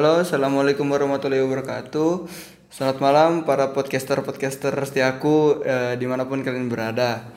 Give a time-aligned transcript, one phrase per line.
[0.00, 2.24] Halo, assalamualaikum warahmatullahi wabarakatuh.
[2.72, 7.28] Selamat malam para podcaster-podcaster setiaku eh, di mana pun kalian berada.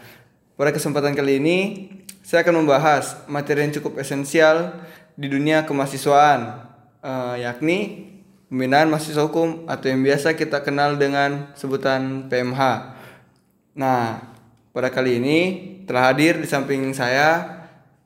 [0.55, 1.57] Pada kesempatan kali ini,
[2.23, 4.79] saya akan membahas materi yang cukup esensial
[5.19, 6.63] di dunia kemahasiswaan,
[7.03, 8.07] eh, yakni
[8.47, 12.61] pembinaan mahasiswa hukum atau yang biasa kita kenal dengan sebutan PMH.
[13.75, 14.23] Nah,
[14.71, 15.39] pada kali ini
[15.83, 17.43] telah hadir di samping saya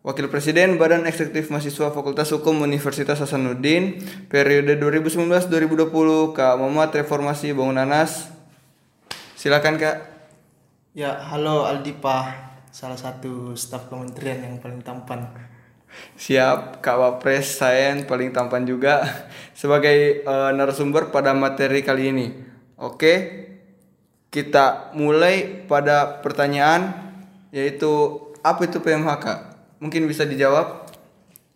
[0.07, 3.99] Wakil Presiden Badan Eksekutif Mahasiswa Fakultas Hukum Universitas Hasanuddin
[4.31, 8.31] periode 2019-2020 Kak Muhammad Reformasi Bangunanas.
[9.35, 10.07] Silakan Kak.
[10.95, 12.23] Ya, halo Aldipa,
[12.71, 15.27] salah satu staf kementerian yang paling tampan.
[16.15, 19.03] Siap, Kak Wapres saya yang paling tampan juga
[19.59, 22.27] sebagai uh, narasumber pada materi kali ini.
[22.79, 23.43] Oke,
[24.31, 26.95] kita mulai pada pertanyaan
[27.51, 29.46] yaitu apa itu PMH Kak?
[29.77, 30.89] Mungkin bisa dijawab?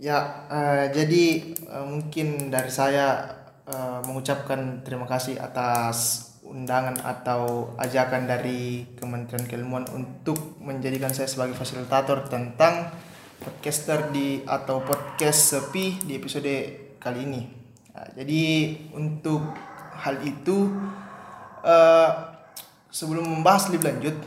[0.02, 3.38] Ya, uh, jadi uh, mungkin dari saya
[3.70, 11.54] uh, mengucapkan terima kasih atas undangan atau ajakan dari Kementerian Keilmuan untuk menjadikan saya sebagai
[11.54, 12.90] fasilitator tentang
[13.42, 16.54] podcaster di atau podcast sepi di episode
[17.02, 17.42] kali ini.
[17.94, 18.42] Nah, jadi
[18.94, 19.42] untuk
[20.02, 20.70] hal itu
[21.62, 22.10] uh,
[22.90, 24.18] sebelum membahas lebih lanjut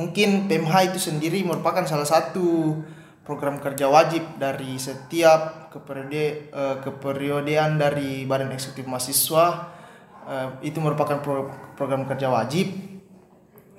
[0.00, 2.80] mungkin PMH itu sendiri merupakan salah satu
[3.20, 9.76] program kerja wajib dari setiap keperiode uh, keperiodean dari Badan Eksekutif Mahasiswa
[10.24, 12.72] uh, itu merupakan pro, program kerja wajib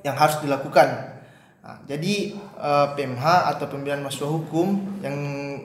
[0.05, 1.17] yang harus dilakukan.
[1.61, 5.14] Nah, jadi uh, eh, PMH atau pembinaan mahasiswa hukum yang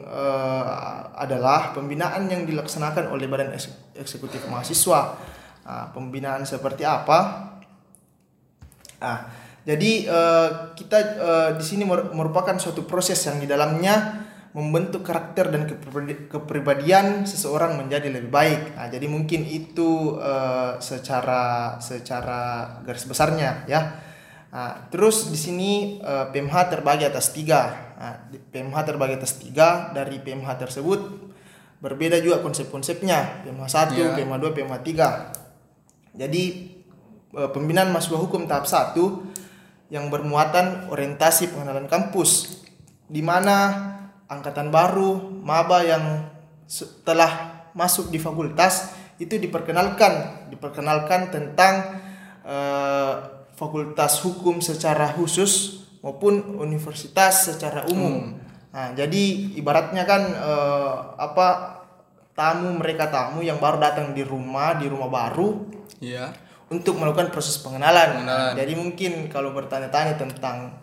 [0.05, 3.57] uh, adalah pembinaan yang dilaksanakan oleh Badan
[3.97, 5.17] Eksekutif Mahasiswa.
[5.65, 7.49] Nah, pembinaan seperti apa?
[9.01, 14.23] Nah, jadi uh, kita uh, di sini merupakan suatu proses yang di dalamnya
[14.55, 15.67] membentuk karakter dan
[16.31, 18.79] kepribadian seseorang menjadi lebih baik.
[18.79, 24.01] Nah, jadi mungkin itu uh, secara secara garis besarnya ya.
[24.55, 27.91] Nah, terus di sini uh, PMH terbagi atas tiga.
[27.99, 31.01] Nah, PMH terbagi atas tiga dari PMH tersebut
[31.83, 33.43] berbeda juga konsep-konsepnya.
[33.43, 34.15] PMH 1, yeah.
[34.15, 34.79] PMH 2, PMH
[36.15, 36.23] 3.
[36.23, 36.43] Jadi
[37.35, 39.26] uh, pembinaan mahasiswa hukum tahap 1
[39.87, 42.63] yang bermuatan orientasi pengenalan kampus
[43.07, 43.57] di mana
[44.27, 46.27] angkatan baru maba yang
[46.67, 48.91] setelah masuk di fakultas
[49.23, 52.03] itu diperkenalkan diperkenalkan tentang
[52.43, 53.15] uh,
[53.55, 58.37] fakultas hukum secara khusus maupun universitas secara umum.
[58.37, 58.43] Hmm.
[58.75, 61.81] Nah, jadi ibaratnya kan uh, apa
[62.37, 65.65] tamu mereka tamu yang baru datang di rumah di rumah baru.
[66.03, 68.23] Iya untuk melakukan proses pengenalan.
[68.23, 68.55] pengenalan.
[68.59, 70.83] Jadi mungkin kalau bertanya-tanya tentang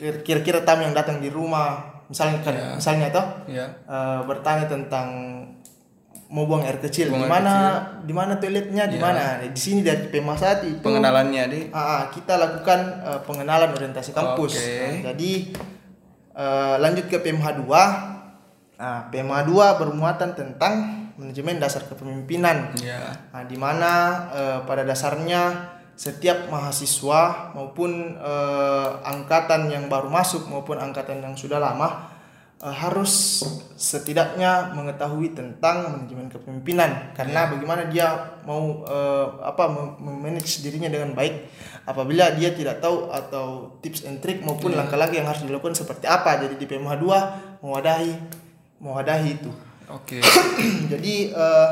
[0.00, 2.72] kira-kira tamu yang datang di rumah, misalnya kan, yeah.
[2.72, 3.68] misalnya toh, yeah.
[3.84, 5.08] uh, bertanya tentang
[6.30, 9.02] mau buang air kecil, di mana di mana toiletnya, di iya.
[9.02, 9.24] mana?
[9.44, 11.60] Di sini dari Pemasat itu pengenalannya di.
[11.68, 14.56] Uh, kita lakukan uh, pengenalan orientasi kampus.
[14.56, 14.78] Okay.
[14.78, 15.32] Nah, jadi
[16.38, 18.80] uh, lanjut ke PMH 2.
[18.80, 22.72] Nah, PMH 2 bermuatan tentang manajemen dasar kepemimpinan.
[22.80, 23.20] Yeah.
[23.30, 23.92] Nah, di mana
[24.32, 31.60] uh, pada dasarnya setiap mahasiswa maupun uh, angkatan yang baru masuk maupun angkatan yang sudah
[31.60, 32.08] lama
[32.64, 33.44] uh, harus
[33.76, 37.50] setidaknya mengetahui tentang manajemen kepemimpinan karena yeah.
[37.52, 38.08] bagaimana dia
[38.48, 38.80] mau
[39.44, 39.68] apa
[40.00, 41.52] memanage dirinya dengan baik
[41.84, 44.84] apabila dia tidak tahu atau tips and trick maupun iya.
[44.84, 48.12] langkah-langkah yang harus dilakukan seperti apa jadi di PMH 2 mewadahi
[48.80, 49.52] mewadahi itu
[49.90, 50.22] Oke.
[50.22, 50.22] Okay.
[50.92, 51.68] Jadi uh,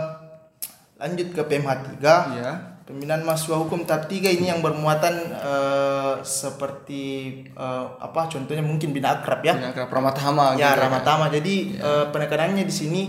[0.98, 2.38] lanjut ke PMH 3.
[2.38, 2.52] Iya.
[2.88, 9.20] Pembinaan mahasiswa hukum tahap 3 ini yang bermuatan uh, seperti uh, apa contohnya mungkin bina
[9.20, 9.54] akrab ya.
[9.60, 10.82] Bina akrab ramatama ya, gitu.
[10.88, 11.24] Ramatama.
[11.28, 11.32] Ya.
[11.38, 11.84] Jadi ya.
[11.84, 13.02] uh, penekanannya di sini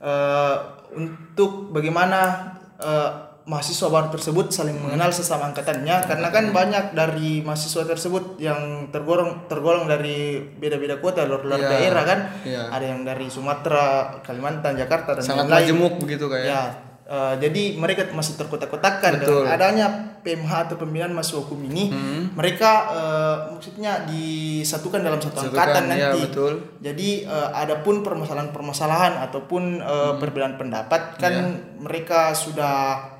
[0.00, 0.56] uh,
[0.94, 7.88] untuk bagaimana uh, mahasiswa baru tersebut saling mengenal sesama angkatannya karena kan banyak dari mahasiswa
[7.88, 11.72] tersebut yang tergolong tergolong dari beda-beda kota luar luar yeah.
[11.72, 12.68] daerah kan yeah.
[12.68, 16.62] ada yang dari Sumatera Kalimantan Jakarta dan sangat lain majemuk begitu kayak ya
[17.08, 19.86] uh, jadi mereka masih terkotak-kotakkan dengan adanya
[20.20, 22.36] PMH atau pembinaan mahasiswa hukum ini hmm.
[22.36, 26.52] mereka uh, maksudnya disatukan dalam satu Satukan, angkatan ya, nanti betul.
[26.84, 30.16] jadi uh, adapun permasalahan-permasalahan ataupun uh, hmm.
[30.20, 31.80] perbedaan pendapat kan yeah.
[31.80, 33.16] mereka sudah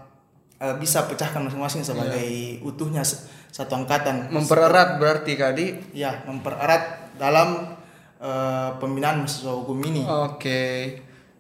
[0.62, 2.28] uh, bisa pecahkan masing-masing sebagai
[2.58, 2.66] yeah.
[2.66, 3.02] utuhnya
[3.50, 4.30] satu angkatan.
[4.30, 5.66] Mempererat berarti Kadi?
[5.94, 7.78] Ya, mempererat dalam
[8.22, 10.02] uh, pembinaan mahasiswa hukum ini.
[10.04, 10.38] Oke.
[10.38, 10.78] Okay.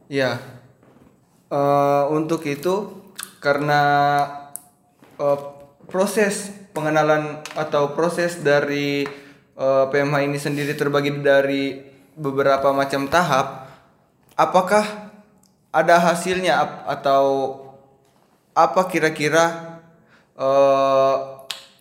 [0.08, 0.40] Ya.
[1.48, 2.92] Uh, untuk itu
[3.40, 3.80] karena
[5.16, 5.38] uh,
[5.88, 9.08] proses pengenalan atau proses dari
[9.56, 11.80] uh, PMH ini sendiri terbagi dari
[12.18, 13.70] beberapa macam tahap,
[14.36, 15.08] apakah
[15.72, 17.54] ada hasilnya atau
[18.58, 19.78] apa kira-kira
[20.34, 21.14] eh,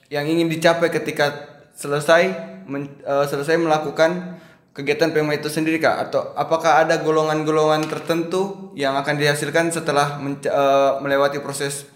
[0.08, 1.34] yang ingin dicapai ketika
[1.74, 2.24] selesai
[2.66, 4.38] men- eh, selesai melakukan
[4.72, 10.50] kegiatan PMA itu sendiri kak atau apakah ada golongan-golongan tertentu yang akan dihasilkan setelah menca-
[10.50, 11.90] eh, melewati proses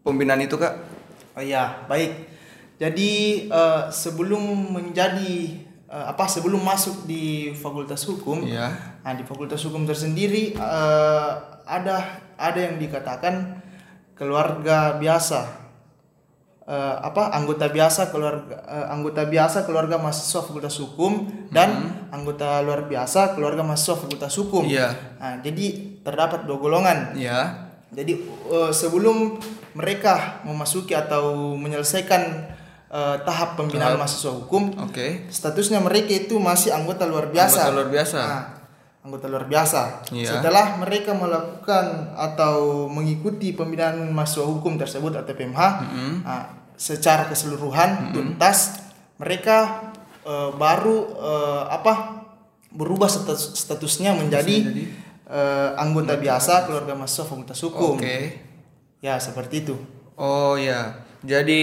[0.00, 0.76] pembinaan itu kak?
[1.32, 2.28] Oh iya, baik.
[2.76, 3.10] Jadi
[3.46, 4.40] eh, sebelum
[4.70, 5.32] menjadi
[5.86, 8.68] eh, apa sebelum masuk di Fakultas Hukum, Iya.
[9.00, 11.30] nah di Fakultas Hukum tersendiri eh,
[11.64, 11.96] ada
[12.36, 13.60] ada yang dikatakan
[14.20, 15.56] keluarga biasa.
[16.70, 22.84] Eh, apa anggota biasa keluarga eh, anggota biasa keluarga mahasiswa Fakultas Hukum dan anggota luar
[22.86, 24.68] biasa keluarga mahasiswa Fakultas Hukum.
[24.68, 24.92] Iya.
[25.18, 27.16] Nah, jadi terdapat dua golongan.
[27.16, 27.72] Ya.
[27.90, 29.40] Jadi eh, sebelum
[29.72, 32.22] mereka memasuki atau menyelesaikan
[32.92, 35.26] eh, tahap pembinaan mahasiswa hukum, Oke.
[35.32, 37.66] statusnya mereka itu masih anggota luar biasa.
[37.66, 38.20] Anggota luar biasa.
[38.20, 38.59] Nah,
[39.00, 40.04] anggota luar biasa.
[40.12, 40.38] Iya.
[40.38, 45.60] Setelah mereka melakukan atau mengikuti pembinaan mahasiswa hukum tersebut atau PMH,
[46.20, 46.44] nah,
[46.76, 48.76] secara keseluruhan tuntas,
[49.16, 49.88] mereka
[50.24, 52.24] eh, baru eh, apa
[52.70, 54.84] berubah status, statusnya menjadi
[55.24, 57.96] eh, anggota biasa keluarga mahasiswa fakultas hukum.
[57.96, 58.48] Oke.
[59.00, 59.80] Ya seperti itu.
[60.20, 61.62] Oh ya, jadi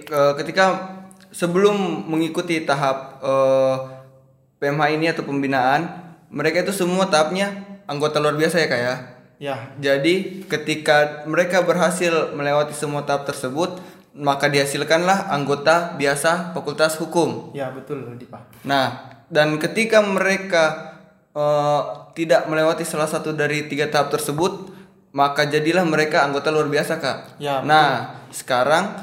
[0.00, 0.96] eh, ketika
[1.28, 3.76] sebelum mengikuti tahap eh,
[4.56, 8.96] PMH ini atau pembinaan, mereka itu semua tahapnya anggota luar biasa ya kak ya.
[9.38, 13.78] Ya, Jadi ketika mereka berhasil melewati semua tahap tersebut,
[14.10, 17.54] maka dihasilkanlah anggota biasa Fakultas Hukum.
[17.54, 18.42] ya betul Dipa.
[18.66, 20.98] Nah, dan ketika mereka
[21.38, 21.82] eh,
[22.18, 24.74] tidak melewati salah satu dari tiga tahap tersebut,
[25.14, 27.38] maka jadilah mereka anggota luar biasa, Kak.
[27.38, 28.98] Ya, nah, sekarang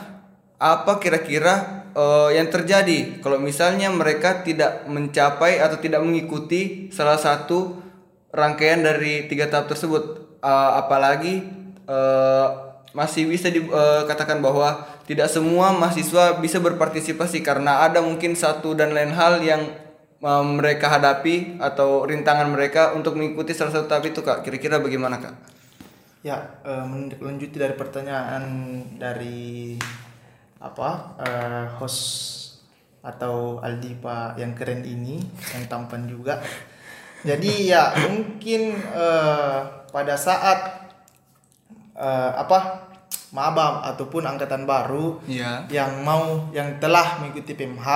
[0.60, 7.80] apa kira-kira eh, yang terjadi kalau misalnya mereka tidak mencapai atau tidak mengikuti salah satu
[8.36, 10.36] rangkaian dari tiga tahap tersebut?
[10.44, 11.48] Eh, apalagi
[11.88, 12.48] eh,
[12.96, 19.12] masih bisa dikatakan bahwa tidak semua mahasiswa bisa berpartisipasi karena ada mungkin satu dan lain
[19.12, 19.68] hal yang
[20.24, 25.22] uh, mereka hadapi atau rintangan mereka untuk mengikuti salah satu tahap itu kak kira-kira bagaimana
[25.22, 25.36] kak?
[26.26, 28.44] Ya, eh, menindaklanjuti dari pertanyaan
[28.98, 29.78] dari
[30.66, 30.90] apa
[31.22, 32.34] eh, host
[33.06, 35.22] atau Aldipa yang keren ini,
[35.54, 36.42] yang tampan juga.
[37.22, 39.60] Jadi ya mungkin eh,
[39.94, 40.90] pada saat
[41.94, 42.90] eh, apa
[43.30, 45.68] maba ataupun angkatan baru Iya.
[45.70, 47.88] yang mau yang telah mengikuti PMH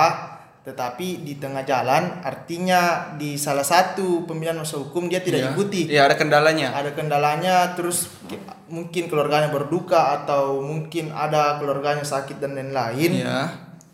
[0.60, 2.80] tetapi di tengah jalan artinya
[3.14, 5.48] di salah satu pembinaan masa hukum dia tidak Iya.
[5.50, 6.68] ikuti Iya ada kendalanya.
[6.70, 8.36] ada kendalanya terus ki-
[8.68, 13.40] mungkin keluarganya berduka atau mungkin ada keluarganya sakit dan lain-lain Iya.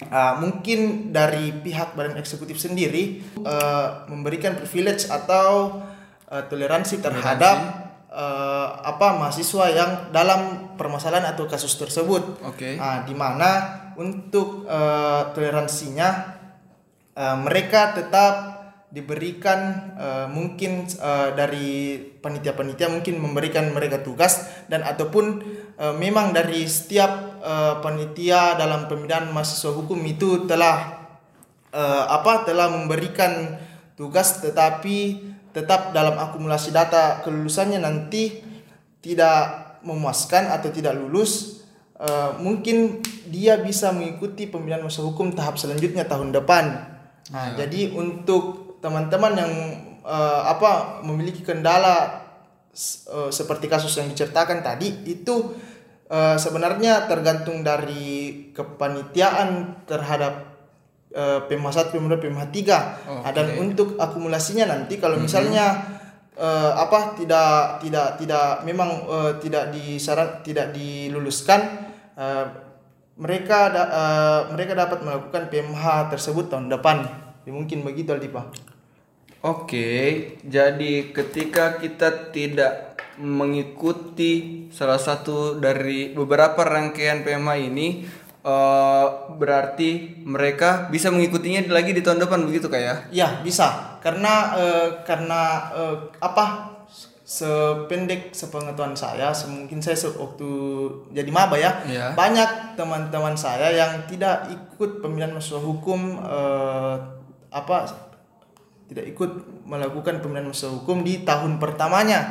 [0.07, 5.81] Ah, mungkin dari pihak badan eksekutif sendiri eh, memberikan privilege atau
[6.27, 7.57] eh, toleransi terhadap
[8.07, 10.41] eh, apa mahasiswa yang dalam
[10.75, 12.75] permasalahan atau kasus tersebut Oke.
[12.75, 13.51] Nah, di mana
[13.95, 16.36] untuk eh, toleransinya
[17.17, 25.43] eh, mereka tetap diberikan eh, mungkin eh, dari panitia-panitia mungkin memberikan mereka tugas dan ataupun
[25.75, 31.03] eh, memang dari setiap eh, panitia dalam pembinaan mahasiswa hukum itu telah
[31.75, 33.59] eh, apa telah memberikan
[33.99, 38.45] tugas tetapi tetap dalam akumulasi data kelulusannya nanti
[39.03, 41.63] tidak memuaskan atau tidak lulus
[42.01, 46.96] eh, mungkin dia bisa mengikuti pembinaan masa hukum tahap selanjutnya tahun depan.
[47.35, 49.53] Nah, jadi untuk teman-teman yang
[50.07, 52.23] eh, apa memiliki kendala
[52.75, 55.57] eh, seperti kasus yang diceritakan tadi itu
[56.07, 60.55] eh, sebenarnya tergantung dari kepanitiaan terhadap
[61.11, 63.27] eh, PMH 1, PMH 2, PMH 3.
[63.27, 65.97] Nah, dan untuk akumulasinya nanti kalau misalnya
[66.39, 72.66] eh, apa tidak tidak tidak memang eh, tidak disyarat tidak diluluskan eh,
[73.17, 77.09] mereka da- eh, mereka dapat melakukan PMH tersebut tahun depan.
[77.49, 78.53] Ya, mungkin begitu Aldipa.
[79.41, 79.89] Oke,
[80.43, 88.05] jadi ketika kita tidak mengikuti salah satu dari beberapa rangkaian PMA ini,
[88.43, 89.07] eh,
[89.39, 92.95] berarti mereka bisa mengikutinya lagi di tahun depan begitu kak ya?
[93.15, 95.41] Ya bisa karena eh, karena
[95.73, 96.76] eh, apa
[97.27, 100.47] sependek sepengetahuan saya semungkin saya waktu
[101.11, 102.15] jadi maba ya Iya.
[102.15, 106.95] banyak teman-teman saya yang tidak ikut pemilihan mahasiswa hukum eh,
[107.51, 107.77] apa
[108.87, 109.31] tidak ikut
[109.67, 112.31] melakukan pemilihan mahasiswa hukum di tahun pertamanya.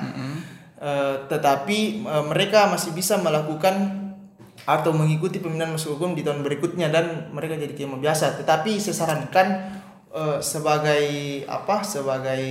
[0.80, 4.08] Eh, tetapi eh, mereka masih bisa melakukan
[4.64, 8.40] atau mengikuti pemilihan mahasiswa hukum di tahun berikutnya dan mereka jadi kema biasa.
[8.40, 9.48] Tetapi saya sarankan
[10.08, 11.04] eh, sebagai
[11.52, 12.48] apa sebagai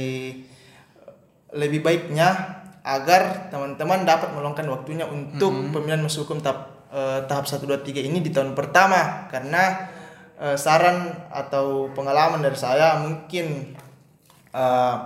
[1.55, 7.65] lebih baiknya agar teman-teman dapat meluangkan waktunya untuk pemilihan masuk hukum tahap eh, tahap 1
[7.65, 9.31] 2 3 ini di tahun pertama.
[9.33, 9.89] Karena
[10.37, 13.73] eh, saran atau pengalaman dari saya mungkin
[14.53, 14.97] eh,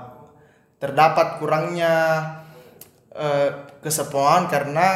[0.83, 1.95] terdapat kurangnya
[3.15, 4.89] eh, kesepahaman karena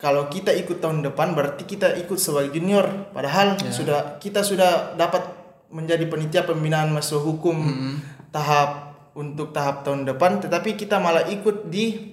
[0.00, 3.12] kalau kita ikut tahun depan berarti kita ikut sebagai junior.
[3.14, 5.22] Padahal sudah kita sudah dapat
[5.70, 7.62] menjadi penitia pembinaan masuk hukum
[8.34, 12.10] tahap untuk tahap tahun depan tetapi kita malah ikut di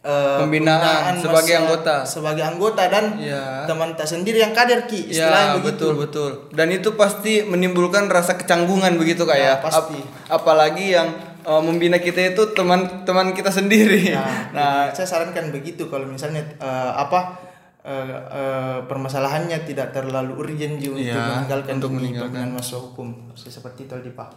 [0.00, 1.94] eh, Pembinaan sebagai anggota.
[2.02, 3.64] sebagai anggota dan Iya.
[3.64, 6.30] teman tak sendiri yang kader ki istilahnya Ya begitu betul betul.
[6.50, 9.44] Dan itu pasti menimbulkan rasa kecanggungan begitu kak ya.
[9.48, 10.00] Ya, pasti.
[10.26, 11.06] Ap- apalagi yang
[11.42, 14.10] uh, membina kita itu teman-teman kita sendiri.
[14.16, 17.38] Nah, Nah, saya sarankan begitu kalau misalnya eh, apa
[17.82, 22.46] eh, eh, permasalahannya tidak terlalu urgent Ji, untuk Iya, meninggalkan untuk meninggalkan.
[22.50, 24.28] masuk hukum seperti itu Aldi Pak.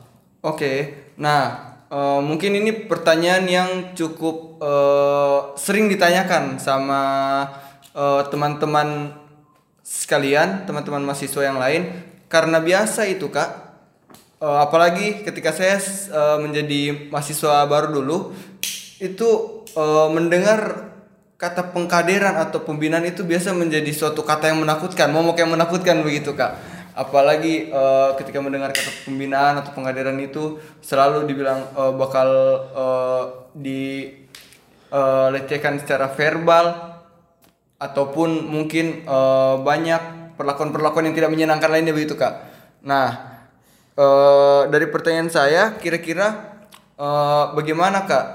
[0.43, 0.73] oke.
[1.17, 7.01] Nah, uh, mungkin ini pertanyaan yang cukup uh, sering ditanyakan sama
[7.95, 9.15] uh, teman-teman
[9.79, 12.03] sekalian, teman-teman mahasiswa yang lain.
[12.27, 13.65] Karena biasa itu kak,
[14.35, 15.79] Uh, apalagi ketika saya
[16.11, 18.35] uh, menjadi mahasiswa baru dulu
[18.99, 20.91] itu uh, mendengar
[21.39, 26.35] kata pengkaderan atau pembinaan itu biasa menjadi suatu kata yang menakutkan, momok yang menakutkan begitu
[26.35, 26.59] kak.
[26.95, 32.29] Apalagi uh, ketika mendengar kata pembinaan atau pengkaderan itu selalu dibilang uh, bakal
[32.71, 36.95] uh, dilecehkan secara verbal
[37.75, 40.01] ataupun mungkin eh, banyak
[40.39, 42.47] perlakuan-perlakuan yang tidak menyenangkan lainnya begitu kak.
[42.87, 43.39] Nah
[43.95, 46.27] eh, dari pertanyaan saya kira-kira
[46.95, 48.25] eh, bagaimana kak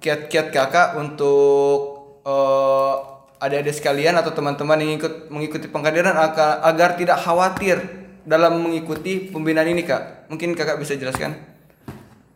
[0.00, 1.80] kiat-kiat kakak untuk
[2.24, 2.94] eh,
[3.40, 6.12] adik-adik sekalian atau teman-teman yang ikut mengikuti pengkaderan
[6.60, 7.99] agar tidak khawatir
[8.30, 10.30] dalam mengikuti pembinaan ini kak?
[10.30, 11.34] Mungkin kakak bisa jelaskan?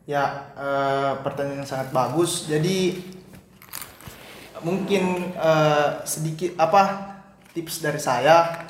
[0.05, 2.51] Ya, eh, pertanyaan yang sangat bagus.
[2.51, 2.99] Jadi
[4.67, 7.15] mungkin eh, sedikit apa
[7.55, 8.67] tips dari saya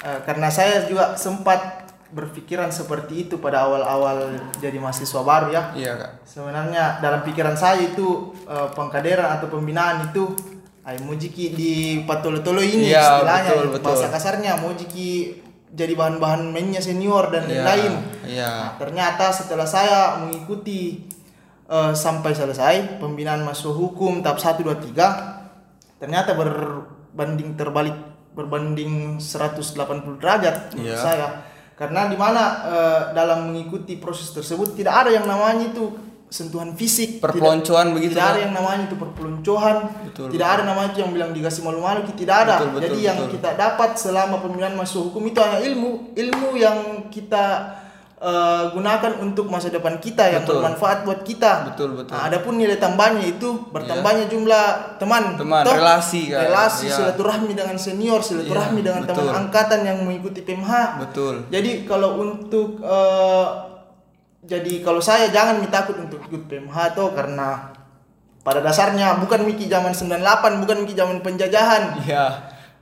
[0.00, 5.62] eh, karena saya juga sempat berpikiran seperti itu pada awal-awal jadi mahasiswa baru ya.
[5.74, 6.12] Iya kak.
[6.26, 10.30] Sebenarnya dalam pikiran saya itu eh, pengkaderan atau pembinaan itu
[10.80, 11.72] ay mujiki di
[12.08, 13.84] patolo-tolo ini Iya, istilahnya betul, betul.
[13.92, 15.36] bahasa kasarnya mujiki
[15.70, 17.92] jadi bahan-bahan mainnya senior dan Iya, lain-lain.
[18.26, 18.50] Iya.
[18.50, 21.06] Nah, ternyata setelah saya mengikuti
[21.64, 25.38] eh, sampai selesai pembinaan masuk hukum tahap 1 2 3
[25.96, 27.94] ternyata berbanding terbalik
[28.32, 29.76] berbanding 180
[30.18, 30.98] derajat menurut Iya.
[30.98, 31.28] saya.
[31.74, 35.86] Karena di mana eh, dalam mengikuti proses tersebut tidak ada yang namanya itu
[36.30, 39.76] sentuhan fisik, tidak- Perpeloncoan begitu, Tidak ada yang namanya itu perpeloncoan.
[40.06, 42.54] Betul, tidak ada namanya yang bilang dikasih malu-malu, tidak ada.
[42.56, 43.32] Betul, betul, Jadi yang betul.
[43.34, 46.78] kita dapat selama pemilihan masuk hukum itu hanya ilmu, ilmu yang
[47.10, 47.76] kita
[48.20, 50.60] eh, gunakan untuk masa depan kita yang Betul.
[50.60, 51.72] bermanfaat buat kita.
[51.72, 52.12] Betul, betul.
[52.12, 54.64] Nah, adapun nilai tambahnya itu bertambahnya jumlah
[55.00, 56.44] teman, Teman, Toh, relasi, kan?
[56.44, 56.96] relasi, Iya.
[57.00, 59.24] silaturahmi dengan senior, silaturahmi Iya, dengan betul.
[59.24, 61.00] teman angkatan yang mengikuti PMH.
[61.00, 61.48] Betul.
[61.48, 63.46] Jadi kalau untuk eh,
[64.40, 67.76] jadi kalau saya jangan takut untuk ikut PMH tuh karena
[68.40, 72.00] pada dasarnya bukan Miki zaman 98, bukan Miki zaman penjajahan.
[72.00, 72.26] Iya.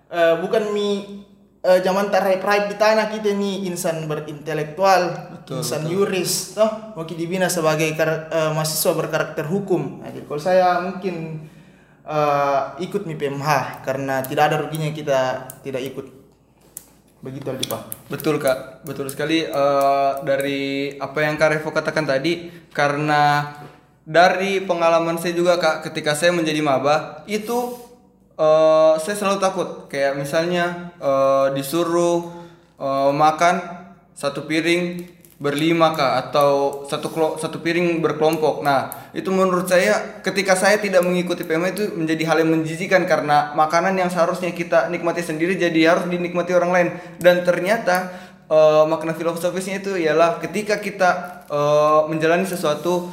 [0.09, 1.21] Eh, bukan mi
[1.67, 7.51] eh, zaman terraip-raip di tanah kita nih insan berintelektual, Betul, insan yuris, toh mau dibina
[7.51, 10.01] sebagai kar- eh, mahasiswa berkarakter hukum.
[10.01, 11.45] Nah, jadi kalau saya mungkin
[12.07, 16.18] eh, ikut mi PMH karena tidak ada ruginya kita tidak ikut.
[17.19, 17.83] Begitu Aldi Pak.
[18.07, 23.55] Betul kak, betul sekali eh, dari apa yang kak Revo katakan tadi karena
[24.07, 27.75] dari pengalaman saya juga kak ketika saya menjadi maba itu
[28.39, 32.31] eh, saya selalu takut kayak misalnya eh, disuruh
[32.79, 33.67] eh, makan
[34.15, 38.67] satu piring berlima kak atau satu kelo- satu piring berkelompok.
[38.67, 43.55] Nah itu menurut saya ketika saya tidak mengikuti PMA itu menjadi hal yang menjijikan karena
[43.55, 46.89] makanan yang seharusnya kita nikmati sendiri jadi harus dinikmati orang lain.
[47.23, 48.11] Dan ternyata
[48.51, 51.11] eh, makna filosofisnya itu ialah ketika kita
[51.47, 53.07] eh, menjalani sesuatu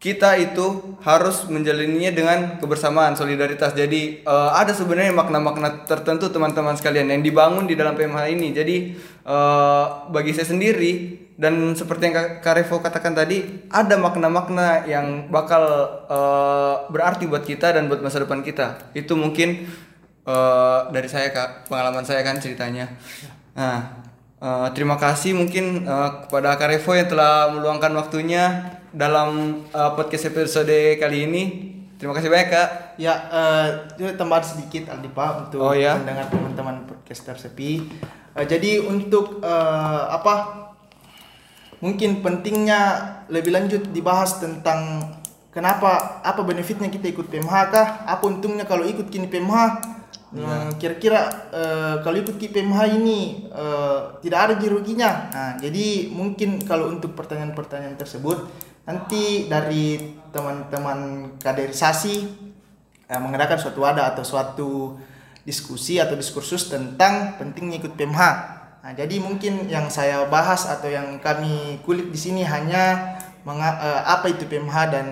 [0.00, 3.76] kita itu harus menjalaninya dengan kebersamaan solidaritas.
[3.76, 8.48] Jadi eh, ada sebenarnya makna-makna tertentu teman-teman sekalian yang dibangun di dalam PMH ini.
[8.56, 8.76] Jadi
[9.28, 15.64] eh, bagi saya sendiri dan seperti yang Kak Revo katakan tadi ada makna-makna yang bakal
[16.04, 19.64] eh, berarti buat kita dan buat masa depan kita itu mungkin
[20.28, 22.92] eh, dari saya kak pengalaman saya kan ceritanya
[23.56, 24.04] nah
[24.36, 28.44] eh, terima kasih mungkin eh, kepada Kak Revo yang telah meluangkan waktunya
[28.92, 31.42] dalam eh, podcast episode kali ini
[31.96, 32.68] terima kasih banyak kak
[33.00, 33.16] Ya,
[33.96, 35.96] itu tambahan sedikit Aldi Pak untuk Oh, ya?
[35.96, 37.80] mendengar teman-teman podcaster sepi.
[38.36, 40.68] Eh, jadi untuk eh, apa?
[41.80, 42.80] Mungkin pentingnya
[43.32, 45.00] lebih lanjut dibahas tentang
[45.48, 47.86] kenapa apa benefitnya kita ikut PMH kah?
[48.04, 49.56] Apa untungnya kalau ikut kini PMH?
[50.30, 55.26] Hmm, kira-kira eh, kalau ikut ki PMH ini eh, tidak ada ruginya.
[55.34, 58.46] Nah, jadi mungkin kalau untuk pertanyaan-pertanyaan tersebut
[58.86, 62.14] nanti dari teman-teman kaderisasi
[63.10, 64.70] eh, mengadakan suatu wadah atau suatu
[65.42, 68.22] diskusi atau diskursus tentang pentingnya ikut PMH.
[68.80, 73.12] Nah, jadi mungkin yang saya bahas atau yang kami kulik di sini hanya
[73.44, 75.06] menga- eh, apa itu PMH dan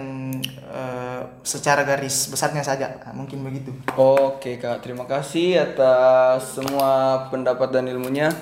[0.72, 2.96] eh, secara garis besarnya saja.
[3.04, 3.68] Nah, mungkin begitu.
[3.92, 8.32] Oke kak, terima kasih atas semua pendapat dan ilmunya.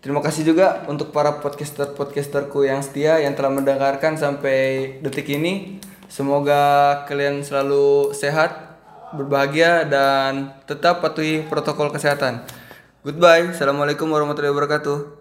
[0.00, 5.76] Terima kasih juga untuk para podcaster-podcasterku yang setia yang telah mendengarkan sampai detik ini.
[6.08, 8.80] Semoga kalian selalu sehat,
[9.12, 12.59] berbahagia, dan tetap patuhi protokol kesehatan.
[13.00, 13.56] Goodbye.
[13.56, 15.19] Assalamualaikum warahmatullahi wabarakatuh.